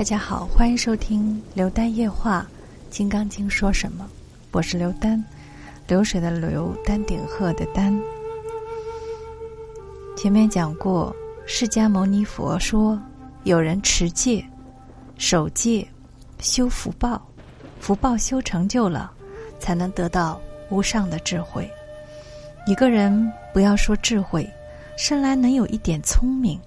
[0.00, 2.48] 大家好，欢迎收听《刘丹夜话》，
[2.90, 4.08] 《金刚经》说什么？
[4.50, 5.22] 我是刘丹，
[5.86, 7.94] 流水的流，丹顶鹤的丹。
[10.16, 11.14] 前面讲过，
[11.46, 12.98] 释迦牟尼佛说，
[13.44, 14.42] 有人持戒、
[15.18, 15.86] 守戒、
[16.38, 17.20] 修福报，
[17.78, 19.12] 福报修成就了，
[19.58, 20.40] 才能得到
[20.70, 21.70] 无上的智慧。
[22.66, 24.50] 一个人不要说智慧，
[24.96, 26.58] 生来能有一点聪明，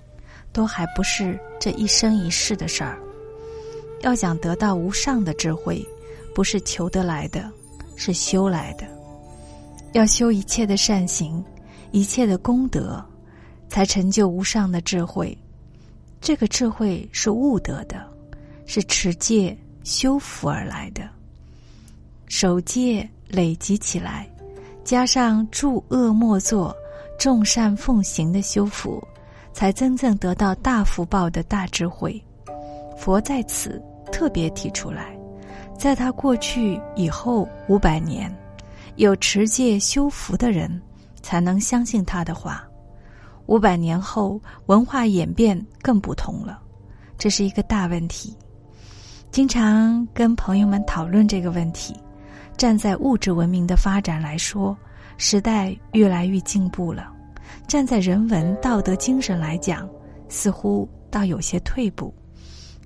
[0.52, 2.96] 都还不是这一生一世的事儿。
[4.04, 5.84] 要想得到无上的智慧，
[6.36, 7.50] 不是求得来的，
[7.96, 8.86] 是修来的。
[9.94, 11.42] 要修一切的善行，
[11.92, 13.04] 一切的功德，
[13.70, 15.38] 才成就无上的智慧。
[16.20, 18.06] 这个智慧是悟得的，
[18.66, 21.10] 是持戒修福而来的。
[22.28, 24.28] 守戒累积起来，
[24.84, 26.76] 加上诸恶莫作、
[27.18, 29.02] 众善奉行的修福，
[29.54, 32.22] 才真正得到大福报的大智慧。
[32.98, 33.82] 佛在此。
[34.24, 35.20] 特别提出来，
[35.78, 38.34] 在他过去以后五百年，
[38.96, 40.82] 有持戒修福的人，
[41.22, 42.66] 才能相信他的话。
[43.48, 46.58] 五百年后，文化演变更不同了，
[47.18, 48.34] 这是一个大问题。
[49.30, 51.94] 经常跟朋友们讨论这个问题。
[52.56, 54.74] 站在物质文明的发展来说，
[55.18, 57.12] 时代越来越进步了；
[57.68, 59.86] 站在人文道德精神来讲，
[60.30, 62.14] 似乎倒有些退步。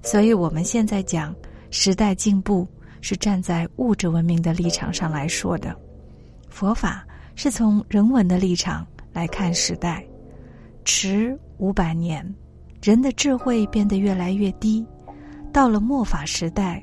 [0.03, 1.35] 所以，我们现在讲
[1.69, 2.67] 时代进步，
[3.01, 5.71] 是站在物质文明的立场上来说的；
[6.49, 10.03] 佛法是从人文的立场来看时代。
[10.85, 12.25] 迟五百年，
[12.81, 14.85] 人的智慧变得越来越低。
[15.51, 16.81] 到了末法时代，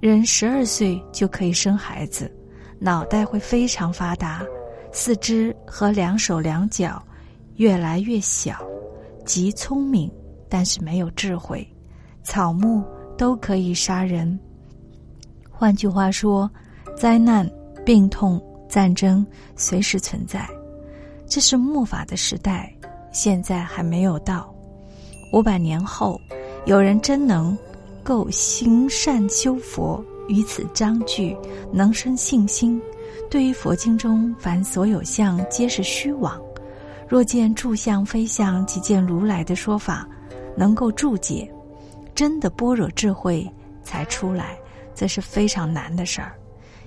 [0.00, 2.30] 人十二岁就可以生孩子，
[2.78, 4.44] 脑袋会非常发达，
[4.92, 7.02] 四肢和两手两脚
[7.56, 8.58] 越来越小，
[9.24, 10.08] 极聪明，
[10.48, 11.66] 但是没有智慧。
[12.26, 12.82] 草木
[13.16, 14.36] 都可以杀人。
[15.48, 16.50] 换句话说，
[16.98, 17.48] 灾难、
[17.84, 19.24] 病痛、战争
[19.54, 20.44] 随时存在。
[21.28, 22.74] 这是末法的时代，
[23.12, 24.52] 现在还没有到。
[25.32, 26.20] 五百年后，
[26.66, 27.56] 有人真能
[28.02, 31.36] 够行善修佛，于此章句
[31.72, 32.80] 能生信心。
[33.30, 36.36] 对于佛经中凡所有相，皆是虚妄。
[37.08, 40.08] 若见诸相非相，即见如来的说法，
[40.56, 41.48] 能够注解。
[42.16, 43.46] 真的般若智慧
[43.84, 44.58] 才出来，
[44.94, 46.34] 这是非常难的事儿。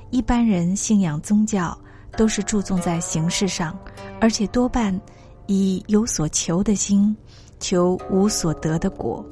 [0.09, 1.78] 一般人信仰宗教
[2.17, 3.78] 都是注重在形式上，
[4.19, 5.00] 而且多半
[5.45, 7.16] 以有所求的心
[7.59, 9.23] 求无所得的果。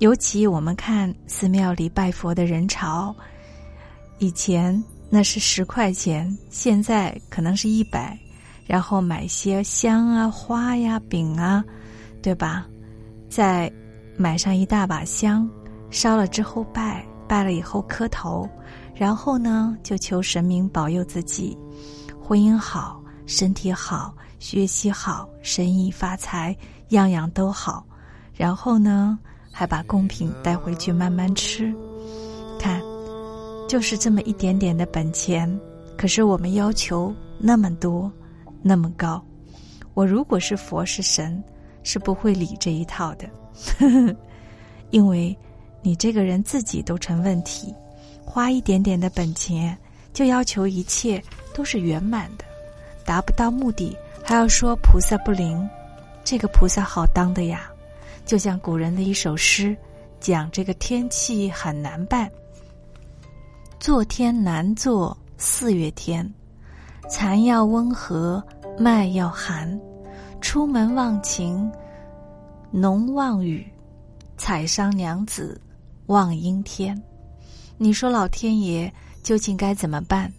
[0.00, 3.16] 尤其我们看寺庙里拜佛的人潮，
[4.18, 8.18] 以前那是十块钱，现在可能是一百，
[8.66, 11.64] 然后买些香啊、花呀、饼啊，
[12.20, 12.66] 对吧？
[13.30, 13.72] 在。
[14.16, 15.48] 买上一大把香，
[15.90, 18.48] 烧了之后拜，拜了以后磕头，
[18.94, 21.56] 然后呢就求神明保佑自己，
[22.20, 26.56] 婚姻好，身体好，学习好，生意发财，
[26.90, 27.84] 样样都好。
[28.34, 29.18] 然后呢
[29.52, 31.74] 还把贡品带回去慢慢吃。
[32.58, 32.80] 看，
[33.68, 35.60] 就是这么一点点的本钱，
[35.96, 38.10] 可是我们要求那么多，
[38.62, 39.22] 那么高。
[39.94, 41.42] 我如果是佛是神，
[41.86, 43.28] 是不会理这一套的。
[43.78, 44.16] 呵呵，
[44.90, 45.34] 因为
[45.80, 47.72] 你这个人自己都成问题，
[48.24, 49.78] 花一点点的本钱
[50.12, 51.22] 就要求一切
[51.54, 52.44] 都是圆满的，
[53.04, 55.66] 达不到目的还要说菩萨不灵，
[56.24, 57.70] 这个菩萨好当的呀。
[58.24, 59.76] 就像古人的一首诗，
[60.18, 62.28] 讲这个天气很难办，
[63.78, 66.28] 做天难做四月天，
[67.08, 68.42] 蚕要温和，
[68.76, 69.80] 麦要寒，
[70.56, 71.70] 出门忘情。
[72.70, 73.62] 农望雨，
[74.38, 75.60] 采桑娘子
[76.06, 76.98] 望阴天。
[77.76, 78.90] 你说老天爷
[79.22, 80.32] 究竟该怎么办？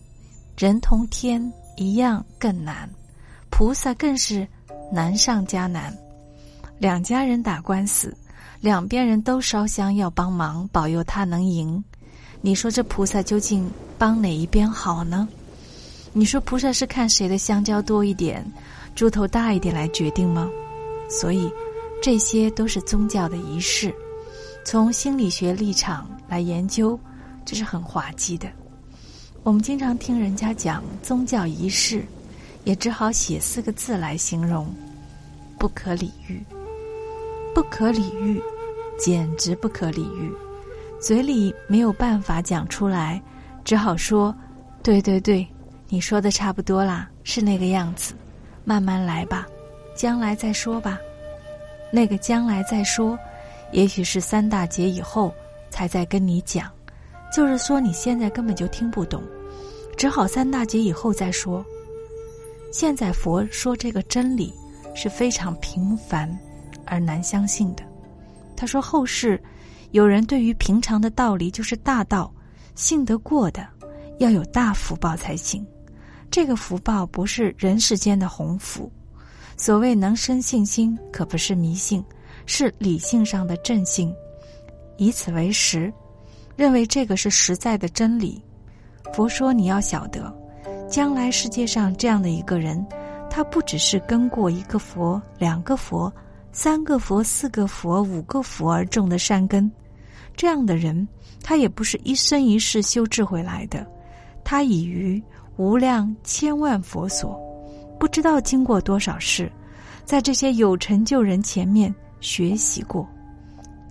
[0.57, 2.89] 人同天一样更难，
[3.51, 4.47] 菩萨更是
[4.91, 5.95] 难上加难。
[6.79, 8.11] 两家人打官司，
[8.59, 11.83] 两边人都烧香要帮忙，保佑他能赢。
[12.41, 13.69] 你说这菩萨究竟
[13.99, 15.29] 帮哪一边好呢？
[16.11, 18.43] 你说菩萨是看谁的香蕉多一点，
[18.97, 20.49] 猪头大一点来决定吗？
[21.07, 21.49] 所以。
[21.99, 23.91] 这些都是宗教的仪式，
[24.63, 26.97] 从心理学立场来研究，
[27.43, 28.47] 这是很滑稽的。
[29.41, 32.05] 我们经常听人家讲宗教仪式，
[32.65, 34.67] 也只好写四个字来形容：
[35.57, 36.39] 不可理喻。
[37.55, 38.39] 不可理喻，
[38.99, 40.31] 简直不可理喻。
[41.01, 43.19] 嘴里没有办法讲出来，
[43.65, 44.33] 只好说
[44.83, 45.45] ：“对对对，
[45.89, 48.13] 你说的差不多啦，是那个样子。
[48.67, 49.47] 慢慢来吧，
[49.95, 50.99] 将来再说吧。”
[51.89, 53.17] 那个将来再说，
[53.71, 55.33] 也许是三大劫以后
[55.69, 56.69] 才在跟你讲，
[57.33, 59.23] 就是说你现在根本就听不懂，
[59.95, 61.65] 只好三大劫以后再说。
[62.69, 64.53] 现在佛说这个真理
[64.93, 66.29] 是非常平凡
[66.85, 67.83] 而难相信的。
[68.53, 69.41] 他说后世
[69.91, 72.29] 有人对于平常的道理就是大道，
[72.75, 73.65] 信得过的
[74.19, 75.65] 要有大福报才行。
[76.37, 78.91] 这个福报不是人世间的鸿福。
[79.57, 82.05] 所谓能生信心，可不是迷信，
[82.45, 84.13] 是理性上的正信，
[84.97, 85.91] 以此为实，
[86.55, 88.39] 认为这个是实在的真理。
[89.15, 90.31] 佛说你要晓得，
[90.87, 92.85] 将来世界上这样的一个人，
[93.31, 96.13] 他不只是跟过一个佛、两个佛、
[96.51, 99.71] 三个佛、四个佛、五个佛而种的善根，
[100.35, 101.07] 这样的人，
[101.41, 103.83] 他也不是一生一世修智慧来的，
[104.43, 105.19] 他已于
[105.57, 107.37] 无量千万佛所。
[107.99, 109.51] 不知道经过多少事，
[110.05, 113.07] 在这些有成就人前面学习过，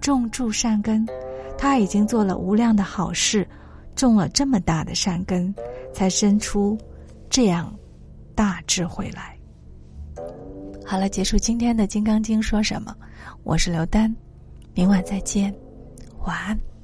[0.01, 1.05] 种住善根，
[1.59, 3.47] 他已经做了无量的好事，
[3.97, 5.53] 种了这么大的善根，
[5.93, 6.79] 才生出
[7.29, 7.75] 这样
[8.35, 9.37] 大智慧来。
[10.85, 12.95] 好了，结束今天的《金刚经》说什么？
[13.43, 14.15] 我是刘丹，
[14.73, 15.53] 明晚再见，
[16.25, 16.76] 晚安。